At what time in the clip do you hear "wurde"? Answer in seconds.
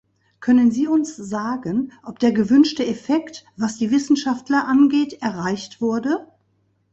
5.79-6.27